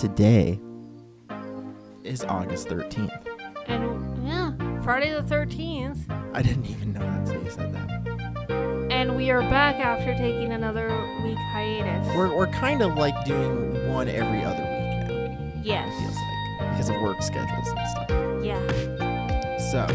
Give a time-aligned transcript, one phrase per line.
[0.00, 0.58] today
[2.04, 3.10] is August 13th.
[3.66, 5.98] And yeah, Friday the 13th.
[6.34, 8.90] I didn't even know that's how you said that.
[8.90, 10.88] And we are back after taking another
[11.22, 12.16] week hiatus.
[12.16, 14.80] We're, we're kind of like doing one every other week
[15.10, 15.86] now, yes.
[15.86, 18.10] it feels like, because of work schedules and stuff.
[18.42, 19.58] Yeah.
[19.70, 19.86] So,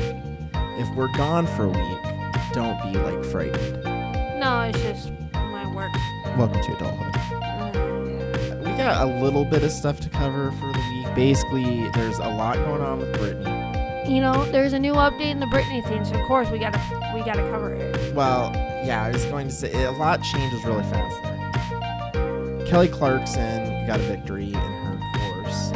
[0.78, 3.84] if we're gone for a week, don't be like frightened.
[4.40, 5.92] No, it's just my work.
[6.38, 7.16] Welcome to adulthood.
[7.16, 7.56] Uh,
[8.76, 11.16] We got a little bit of stuff to cover for the week.
[11.16, 14.10] Basically, there's a lot going on with Britney.
[14.10, 16.78] you know, there's a new update in the Britney thing, so of course we gotta
[17.16, 18.14] we gotta cover it.
[18.14, 18.52] Well,
[18.86, 22.66] yeah, I was going to say a lot changes really fast there.
[22.68, 25.00] Kelly Clarkson got a victory in her
[25.44, 25.72] course.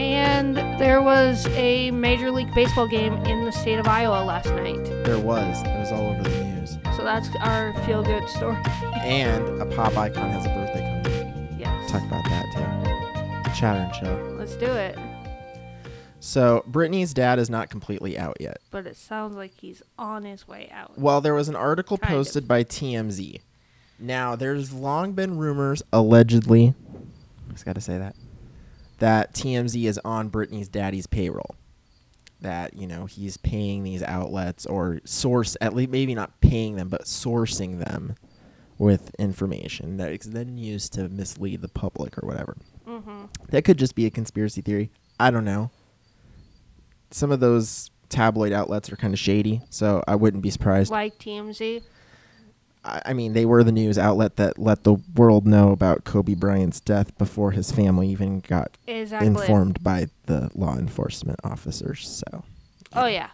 [0.00, 4.84] And there was a Major League Baseball game in the state of Iowa last night.
[5.04, 5.62] There was.
[5.62, 6.76] It was all over the news.
[6.96, 8.56] So that's our feel good story.
[8.96, 10.95] And a pop icon has a birthday coming.
[11.96, 13.48] Talk about that too.
[13.48, 14.36] The Chatter and show.
[14.38, 14.98] Let's do it.
[16.20, 18.58] So Britney's dad is not completely out yet.
[18.70, 20.98] But it sounds like he's on his way out.
[20.98, 22.18] Well, there was an article Kind of.
[22.18, 23.40] posted by TMZ.
[23.98, 26.74] Now, there's long been rumors, allegedly,
[27.48, 28.14] I just got to say that,
[28.98, 31.54] that TMZ is on Britney's daddy's payroll.
[32.42, 36.90] That, you know, he's paying these outlets or source, at least maybe not paying them,
[36.90, 38.16] but sourcing them
[38.78, 42.56] with information that is then used to mislead the public or whatever.
[42.86, 43.24] Mm-hmm.
[43.50, 44.90] That could just be a conspiracy theory.
[45.18, 45.70] I don't know.
[47.10, 50.90] Some of those tabloid outlets are kind of shady, so I wouldn't be surprised.
[50.90, 51.82] Like TMZ.
[52.84, 56.34] I I mean, they were the news outlet that let the world know about Kobe
[56.34, 59.26] Bryant's death before his family even got Exactly.
[59.28, 62.22] informed by the law enforcement officers.
[62.30, 62.44] So,
[62.92, 63.30] Oh yeah.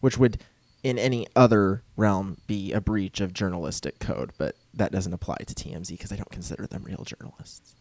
[0.00, 0.38] which would,
[0.82, 5.54] in any other realm, be a breach of journalistic code, but that doesn't apply to
[5.54, 7.74] TMZ because I don't consider them real journalists.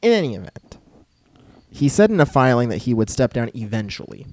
[0.00, 0.78] In any event,
[1.70, 4.26] he said in a filing that he would step down eventually.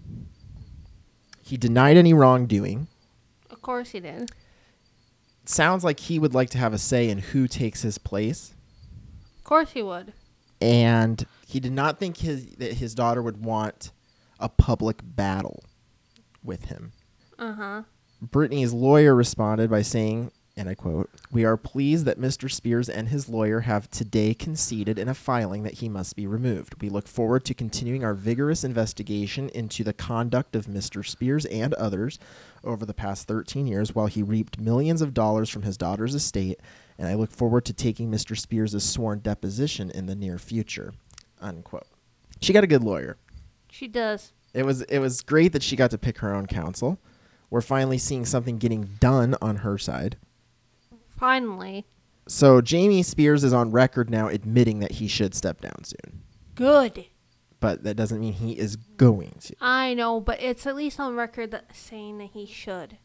[1.42, 2.88] He denied any wrongdoing.
[3.49, 4.30] Of course he did.
[5.45, 8.54] Sounds like he would like to have a say in who takes his place.
[9.38, 10.14] Of course he would.
[10.61, 13.92] and he did not think his that his daughter would want
[14.39, 15.64] a public battle
[16.43, 16.92] with him.
[17.39, 17.82] Uh huh.
[18.23, 22.52] Britney's lawyer responded by saying, and I quote, "We are pleased that Mr.
[22.52, 26.82] Spears and his lawyer have today conceded in a filing that he must be removed.
[26.82, 31.05] We look forward to continuing our vigorous investigation into the conduct of Mr.
[31.08, 32.20] Spears and others
[32.61, 36.60] over the past 13 years while he reaped millions of dollars from his daughter's estate,
[36.98, 38.38] and I look forward to taking Mr.
[38.38, 40.94] Spears' sworn deposition in the near future."
[41.39, 41.88] Unquote.
[42.42, 43.16] She got a good lawyer.
[43.71, 44.33] She does.
[44.54, 47.00] It was it was great that she got to pick her own counsel.
[47.49, 50.17] We're finally seeing something getting done on her side.
[51.17, 51.86] Finally.
[52.27, 56.21] So Jamie Spears is on record now admitting that he should step down soon.
[56.55, 57.05] Good.
[57.59, 59.55] But that doesn't mean he is going to.
[59.59, 62.98] I know, but it's at least on record that saying that he should.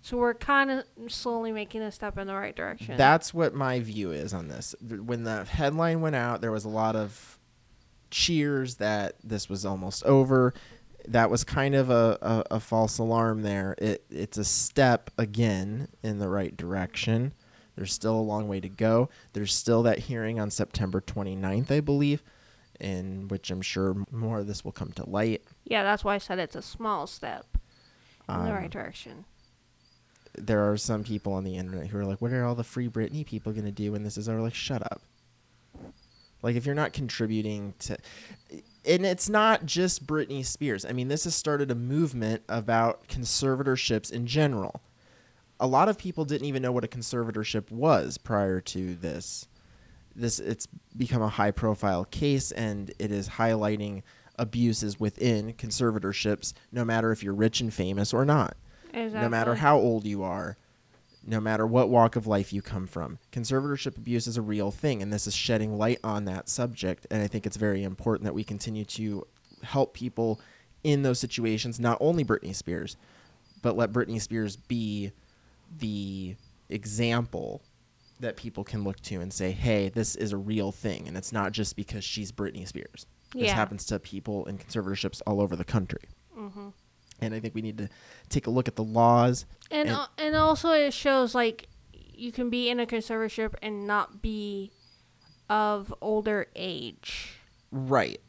[0.00, 2.96] So we're kind of slowly making a step in the right direction.
[2.96, 4.74] That's what my view is on this.
[4.80, 7.38] When the headline went out, there was a lot of
[8.10, 10.54] cheers that this was almost over.
[11.08, 13.74] That was kind of a, a, a false alarm there.
[13.78, 17.32] It it's a step again in the right direction.
[17.76, 19.08] There's still a long way to go.
[19.32, 22.22] There's still that hearing on September 29th, I believe,
[22.78, 25.42] in which I'm sure more of this will come to light.
[25.64, 27.46] yeah, that's why I said it's a small step
[28.28, 29.24] in the Um, right direction.
[30.38, 32.88] there are some people on the internet who are like, "What are all the free
[32.88, 35.00] Britney people going to do when this is over?" Like, shut up.
[36.42, 37.96] Like, if you're not contributing to,
[38.84, 40.84] and it's not just Britney Spears.
[40.84, 44.82] I mean, this has started a movement about conservatorships in general.
[45.60, 49.46] A lot of people didn't even know what a conservatorship was prior to this.
[50.14, 50.66] This it's
[50.96, 54.02] become a high-profile case, and it is highlighting
[54.38, 58.56] abuses within conservatorships, no matter if you're rich and famous or not
[58.92, 59.20] Exactly.
[59.20, 60.56] no matter how old you are,
[61.24, 63.18] no matter what walk of life you come from.
[63.30, 67.06] Conservatorship abuse is a real thing, and this is shedding light on that subject.
[67.10, 69.26] And I think it's very important that we continue to
[69.62, 70.40] help people
[70.82, 72.96] in those situations, not only Britney Spears,
[73.62, 75.12] but let Britney Spears be
[75.78, 76.34] the
[76.68, 77.62] example
[78.18, 81.06] that people can look to and say, hey, this is a real thing.
[81.08, 83.06] And it's not just because she's Britney Spears.
[83.34, 86.02] This happens to people in conservatorships all over the country.
[86.34, 86.68] hmm
[87.22, 87.88] And I think we need to
[88.28, 91.68] take a look at the laws And And- uh, and also it shows like
[92.14, 94.70] you can be in a conservatorship and not be
[95.48, 97.38] of older age.
[97.70, 98.20] Right.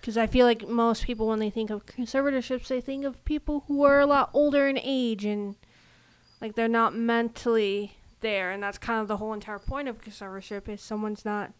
[0.00, 3.64] Because I feel like most people, when they think of conservatorships, they think of people
[3.68, 5.56] who are a lot older in age and
[6.40, 8.50] like they're not mentally there.
[8.50, 11.52] And that's kind of the whole entire point of conservatorship is someone's not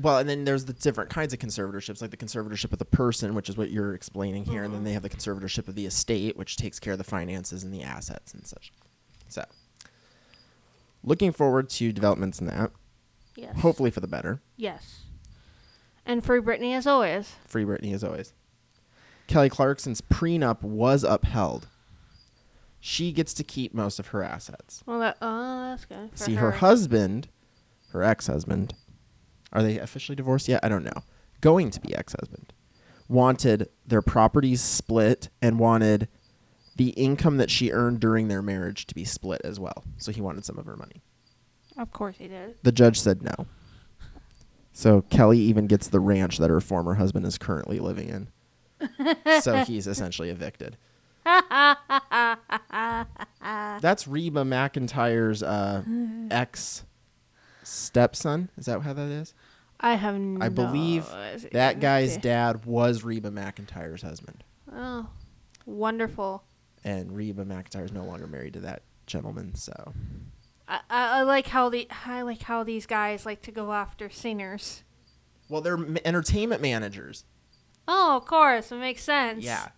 [0.00, 3.34] well, and then there's the different kinds of conservatorships, like the conservatorship of the person,
[3.34, 4.86] which is what you're explaining here, and then mm-hmm.
[4.86, 7.82] they have the conservatorship of the estate, which takes care of the finances and the
[7.82, 8.72] assets and such.
[9.28, 9.44] So,
[11.02, 12.70] looking forward to developments in that,
[13.36, 13.60] Yes.
[13.60, 14.40] hopefully for the better.
[14.56, 15.02] Yes.
[16.06, 17.36] And free Britney as always.
[17.46, 18.32] Free Britney as always.
[19.26, 21.68] Kelly Clarkson's prenup was upheld.
[22.80, 24.82] She gets to keep most of her assets.
[24.86, 26.10] Well, that oh, that's good.
[26.12, 27.28] For See, her husband,
[27.90, 28.74] her ex-husband,
[29.52, 30.60] are they officially divorced yet?
[30.62, 31.02] I don't know.
[31.40, 32.52] Going to be ex-husband,
[33.08, 36.08] wanted their properties split and wanted
[36.76, 39.84] the income that she earned during their marriage to be split as well.
[39.96, 41.02] So he wanted some of her money.
[41.76, 42.56] Of course he did.
[42.62, 43.46] The judge said no.
[44.72, 48.28] So Kelly even gets the ranch that her former husband is currently living in.
[49.40, 50.76] so he's essentially evicted.
[53.80, 55.82] That's Reba McEntire's uh,
[56.30, 56.84] ex
[57.68, 58.50] stepson.
[58.56, 59.34] Is that how that is?
[59.80, 61.06] I have no I believe.
[61.52, 62.20] That guy's Okay.
[62.22, 64.42] dad was Reba McEntire's husband,
[64.72, 65.08] Oh,
[65.66, 66.42] wonderful.
[66.84, 69.54] and Reba McIntyre is no longer married to that gentleman.
[69.54, 69.92] So
[70.66, 74.10] I, I, I like how the I like how these guys like to go after
[74.10, 74.82] singers.
[75.48, 77.24] well, they're m- entertainment managers.
[77.86, 79.44] Oh, of course, it makes sense.
[79.44, 79.68] Yeah.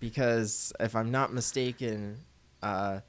[0.00, 2.18] Because if I'm not mistaken,
[2.62, 3.00] uh,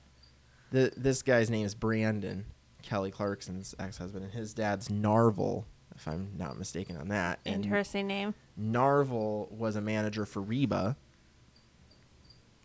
[0.71, 2.45] the this guy's name is Brandon,
[2.87, 7.39] Kelly Clarkson's ex-husband, and his dad's Narvel, if I'm not mistaken on that.
[7.45, 8.33] And Interesting name.
[8.59, 10.95] Narvel was a manager for Reba.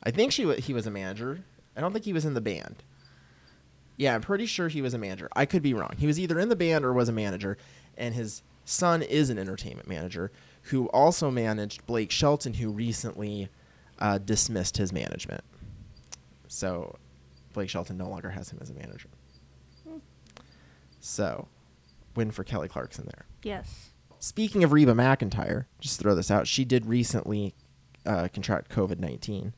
[0.05, 1.41] I think she wa he was a manager.
[1.77, 2.85] I don't think he was in the band.
[3.97, 5.29] Yeah, I'm pretty sure he was a manager.
[5.35, 5.97] I could be wrong.
[5.99, 7.59] He was either in the band or was a manager,
[7.97, 10.31] and his son is an entertainment manager
[10.63, 13.49] who also managed Blake Shelton, who recently
[13.99, 15.43] uh, dismissed his management.
[16.47, 16.97] So
[17.53, 19.09] Blake Shelton no longer has him as a manager.
[21.05, 21.49] So,
[22.15, 23.27] win for Kelly Clarkson there.
[23.43, 23.91] Yes.
[24.21, 26.47] Speaking of Reba McEntire, just throw this out.
[26.47, 27.55] She did recently
[28.07, 29.53] uh, contract COVID 19.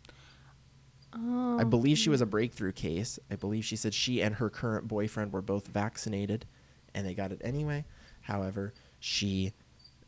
[1.16, 1.58] Oh.
[1.60, 3.18] I believe she was a breakthrough case.
[3.30, 6.46] I believe she said she and her current boyfriend were both vaccinated
[6.94, 7.84] and they got it anyway.
[8.22, 9.52] However, she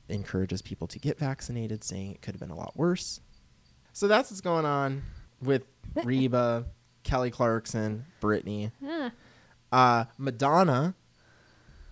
[0.08, 3.20] encourages people to get vaccinated, saying it could have been a lot worse.
[3.92, 5.02] So that's what's going on
[5.42, 5.64] with
[6.02, 6.64] Reba,
[7.02, 8.72] Kelly Clarkson, Britney.
[8.80, 9.10] Yeah.
[9.70, 10.94] Uh, Madonna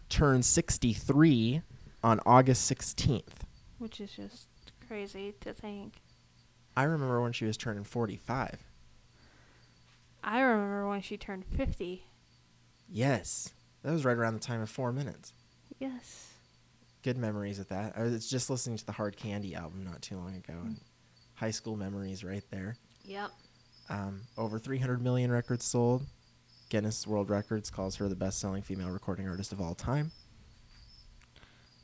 [0.08, 1.62] turned 63
[2.02, 3.22] on August 16th.
[3.78, 4.48] Which is just
[4.86, 5.94] crazy to think.
[6.76, 8.58] I remember when she was turning 45.
[10.22, 12.04] I remember when she turned 50.
[12.88, 13.52] Yes.
[13.82, 15.32] That was right around the time of Four Minutes.
[15.78, 16.32] Yes.
[17.02, 17.92] Good memories of that.
[17.96, 20.54] I was just listening to the Hard Candy album not too long ago.
[20.64, 20.80] And
[21.34, 22.76] high school memories right there.
[23.04, 23.30] Yep.
[23.90, 26.06] Um, over 300 million records sold.
[26.68, 30.12] Guinness World Records calls her the best selling female recording artist of all time.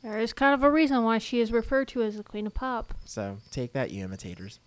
[0.03, 2.55] There is kind of a reason why she is referred to as the Queen of
[2.55, 2.95] Pop.
[3.05, 4.59] So take that, you imitators.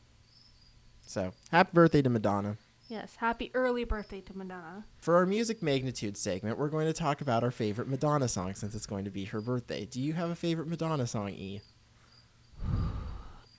[1.06, 2.58] So happy birthday to Madonna.
[2.88, 3.16] Yes.
[3.16, 4.86] Happy early birthday to Madonna.
[5.00, 8.76] For our music magnitude segment, we're going to talk about our favorite Madonna song since
[8.76, 9.86] it's going to be her birthday.
[9.86, 11.62] Do you have a favorite Madonna song, E?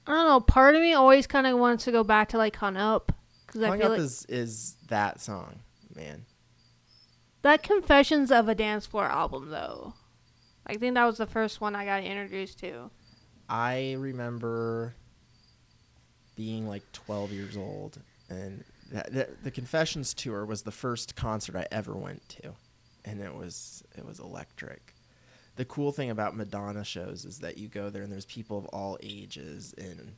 [0.07, 0.41] I don't know.
[0.41, 3.11] Part of me always kind of wants to go back to like Hung Up
[3.47, 5.61] because I Hung feel Up like is, is that song,
[5.97, 6.27] man.
[7.45, 9.95] That Confessions of a Dance Floor album though.
[10.67, 12.91] I think that was the first one I got introduced to.
[13.49, 14.95] I remember
[16.37, 21.55] being like 12 years old, and that, that, the Confessions tour was the first concert
[21.55, 22.55] I ever went to,
[23.05, 24.95] and it was it was electric.
[25.57, 28.65] The cool thing about Madonna shows is that you go there and there's people of
[28.67, 30.17] all ages and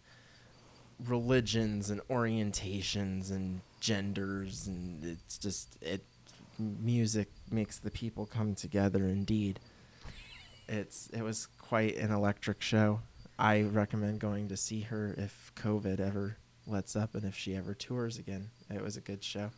[1.05, 6.05] religions and orientations and genders, and it's just it
[6.59, 9.05] music makes the people come together.
[9.05, 9.61] Indeed,
[10.69, 13.01] it's it was quite an electric show.
[13.39, 16.37] I recommend going to see her if COVID ever
[16.67, 18.51] lets up and if she ever tours again.
[18.71, 19.51] It was a good show.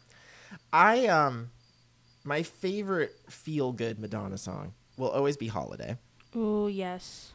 [0.72, 1.50] I um
[2.24, 5.96] my favorite feel good Madonna song will always be Holiday
[6.34, 7.32] oh yes.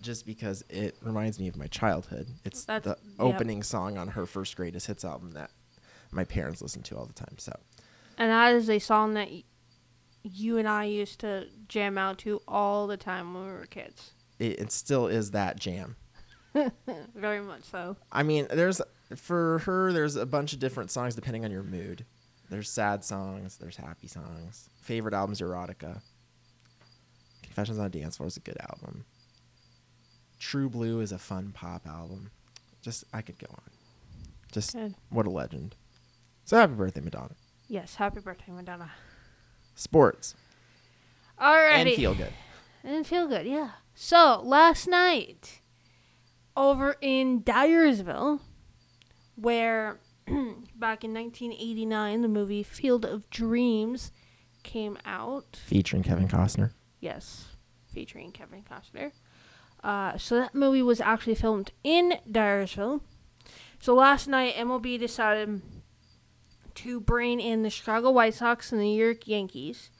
[0.00, 2.28] just because it reminds me of my childhood.
[2.44, 3.34] It's That's- the yep.
[3.34, 5.50] opening song on her first greatest hits album that
[6.12, 7.36] my parents listened to all the time.
[7.38, 7.52] So
[8.18, 9.44] And that is a song that y-
[10.22, 14.12] you and I used to jam out to all the time when we were kids.
[14.38, 15.96] it, it still is that jam.
[17.14, 17.96] Very much so.
[18.12, 18.80] I mean, there's
[19.16, 19.92] for her.
[19.92, 22.04] There's a bunch of different songs depending on your mood.
[22.48, 23.56] There's sad songs.
[23.56, 24.68] There's happy songs.
[24.80, 26.00] Favorite albums: Erotica.
[27.42, 29.04] Confessions on a Dance Floor is a good album.
[30.38, 32.30] True Blue is a fun pop album.
[32.82, 33.70] Just I could go on.
[34.52, 34.94] Just Good.
[35.10, 35.74] what a legend.
[36.44, 37.34] So happy birthday, Madonna.
[37.74, 38.92] Yes, happy birthday, Madonna.
[39.74, 40.36] Sports
[41.40, 41.72] Alrighty.
[41.72, 42.32] and feel good.
[42.84, 43.70] And feel good, yeah.
[43.96, 45.58] So last night,
[46.56, 48.38] over in Dyersville,
[49.34, 49.98] where
[50.76, 54.12] back in 1989 the movie Field of Dreams
[54.62, 55.56] came out.
[55.66, 56.70] Featuring Kevin Costner.
[57.00, 57.56] Yes,
[57.92, 59.10] featuring Kevin Costner.
[59.82, 63.00] Uh, so that movie was actually filmed in Dyersville.
[63.80, 65.60] So last night, MLB decided
[66.84, 69.90] to bring in the Chicago White Sox and the New York Yankees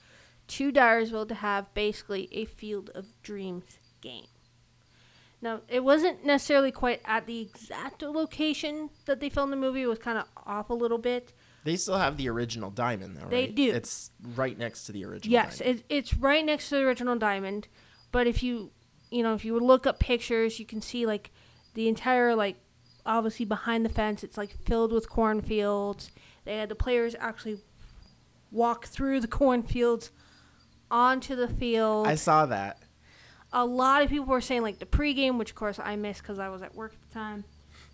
[0.49, 4.27] to Dyersville to have basically a Field of Dreams game.
[5.41, 9.83] Now, it wasn't necessarily quite at the exact location that they filmed the movie.
[9.83, 11.33] It was kind of off a little bit.
[11.65, 13.31] They still have the original diamond, though, right?
[13.31, 13.73] They do.
[13.73, 15.33] It's right next to the original.
[15.33, 15.81] Yes, diamond.
[15.81, 17.69] it, it's right next to the original diamond.
[18.13, 18.73] But if you,
[19.11, 21.31] you know, if you would look up pictures, you can see like
[21.73, 22.57] the entire like
[23.07, 24.23] obviously behind the fence.
[24.23, 26.11] It's like filled with cornfields.
[26.45, 27.59] They had the players actually
[28.51, 30.11] walk through the cornfields
[30.91, 32.07] onto the field.
[32.07, 32.79] I saw that.
[33.53, 36.39] a lot of people were saying like the pregame, which of course I missed because
[36.39, 37.45] I was at work at the time,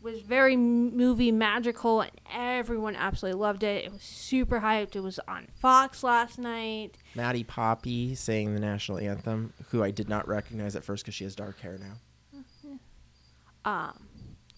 [0.02, 3.84] was very movie magical, and everyone absolutely loved it.
[3.84, 4.96] It was super hyped.
[4.96, 6.96] It was on Fox last night.
[7.14, 11.24] Maddie Poppe saying the national anthem, who I did not recognize at first because she
[11.24, 11.96] has dark hair now.
[13.64, 14.08] Um,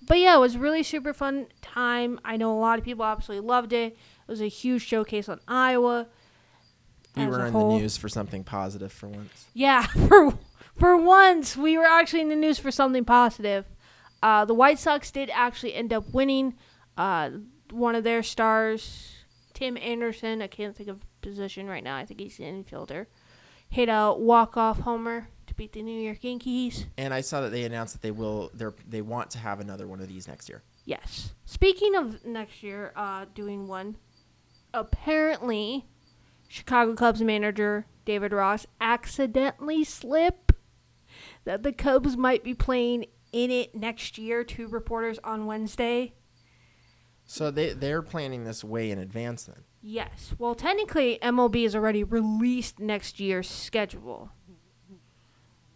[0.07, 2.19] but yeah, it was really super fun time.
[2.25, 3.93] I know a lot of people absolutely loved it.
[3.93, 6.09] It was a huge showcase on Iowa.
[7.17, 7.75] We were in whole.
[7.75, 9.47] the news for something positive for once.
[9.55, 10.39] Yeah, for
[10.79, 13.67] for once, we were actually in the news for something positive.
[14.23, 16.55] Uh, the White Sox did actually end up winning.
[16.97, 17.31] Uh,
[17.71, 21.97] one of their stars, Tim Anderson, I can't think of position right now.
[21.97, 23.07] I think he's an infielder.
[23.69, 25.29] Hit a walk off homer
[25.63, 26.87] beat the New York Yankees.
[26.99, 28.51] And I saw that they announced that they will.
[28.53, 30.65] They they want to have another one of these next year.
[30.85, 31.35] Yes.
[31.45, 33.97] Speaking of next year, uh, doing one,
[34.75, 35.87] apparently,
[36.49, 40.53] Chicago Cubs manager David Ross accidentally slipped
[41.45, 46.15] that the Cubs might be playing in it next year to reporters on Wednesday.
[47.25, 49.63] So they they're planning this way in advance then.
[49.81, 50.35] Yes.
[50.39, 54.31] Well, technically, MLB has already released next year's schedule.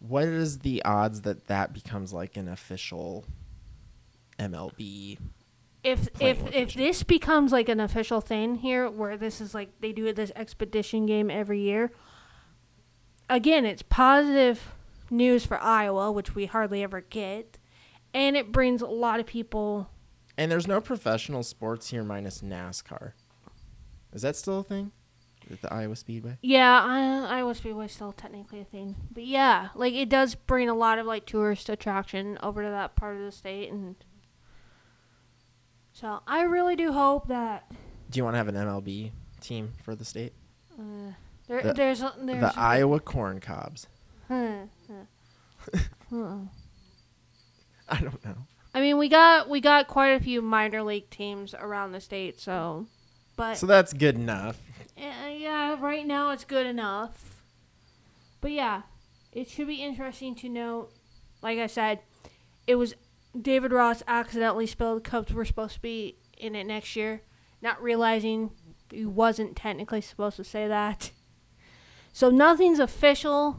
[0.08, 3.24] What is the odds that that becomes like an official
[4.38, 5.18] MLB?
[5.82, 9.92] If if if this becomes like an official thing here, where this is like they
[9.92, 11.92] do this expedition game every year.
[13.28, 14.72] Again, it's positive
[15.10, 17.58] news for Iowa, which we hardly ever get,
[18.14, 19.90] and it brings a lot of people.
[20.36, 23.12] And there's no professional sports here minus NASCAR.
[24.12, 24.92] Is that still a thing?
[25.50, 26.38] At the Iowa Speedway?
[26.42, 30.68] Yeah, I, Iowa Speedway is still technically a thing, but yeah, like it does bring
[30.68, 33.94] a lot of like tourist attraction over to that part of the state, and
[35.92, 37.70] so I really do hope that
[38.10, 40.32] Do you want to have an MLB team for the state?
[40.78, 41.12] uh,
[41.48, 43.86] there, The- there's a, there's the Iowa Corn Cobs.
[44.28, 45.78] Huh, huh.
[46.10, 46.36] Huh.
[47.88, 48.36] I don't know.
[48.74, 52.40] I mean, we got we got quite a few minor league teams around the state,
[52.40, 52.86] so
[53.36, 54.58] but So that's good enough.
[54.96, 57.42] Uh, yeah, right now it's good enough.
[58.40, 58.82] But yeah,
[59.32, 60.90] it should be interesting to note.
[61.42, 62.00] Like I said,
[62.66, 62.94] it was
[63.40, 67.22] David Ross accidentally spelled the Cubs were supposed to be in it next year,
[67.60, 68.50] not realizing
[68.90, 71.10] he wasn't technically supposed to say that.
[72.12, 73.58] So nothing's official,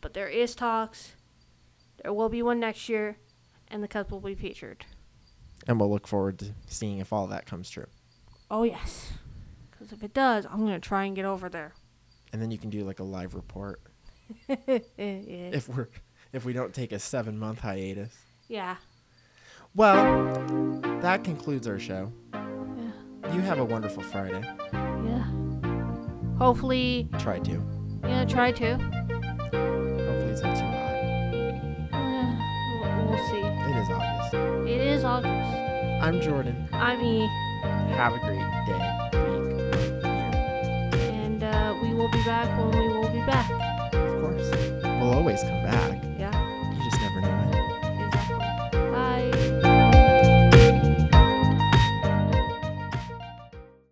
[0.00, 1.12] but there is talks.
[2.02, 3.18] There will be one next year,
[3.68, 4.84] and the Cubs will be featured.
[5.68, 7.86] And we'll look forward to seeing if all that comes true.
[8.50, 9.12] Oh yes,
[9.82, 11.72] because if it does, I'm gonna try and get over there.
[12.32, 13.80] And then you can do like a live report
[14.48, 14.56] yeah.
[14.96, 15.88] if we're
[16.32, 18.16] if we don't take a 7-month hiatus.
[18.48, 18.76] yeah.
[19.74, 20.34] Well,
[21.00, 22.12] that concludes our show.
[22.32, 23.34] Yeah.
[23.34, 24.42] You have a wonderful Friday.
[24.72, 25.24] Yeah.
[26.38, 27.62] Hopefully, Try to.
[28.04, 28.76] yeah, try to.
[28.76, 30.92] Hopefully it's not too hot.
[31.92, 33.40] Uh, we'll, see.
[33.40, 34.34] It is August.
[34.68, 36.02] It is August.
[36.02, 36.68] I'm Jordan.
[36.72, 37.26] I'm E.
[37.96, 38.76] Have a great day, week, year.
[38.76, 39.01] and
[41.82, 43.48] we will be back when we will be back.
[43.94, 44.50] Of course.
[44.82, 46.11] We'll always come back.